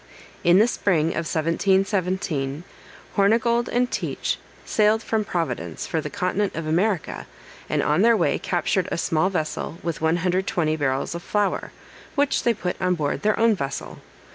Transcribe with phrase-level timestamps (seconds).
[0.43, 2.63] In the spring of 1717,
[3.15, 7.27] Hornigold and Teach sailed from Providence for the continent of America,
[7.69, 11.71] and on their way captured a small vessel with 120 barrels of flour,
[12.15, 13.99] which they put on board their own vessel.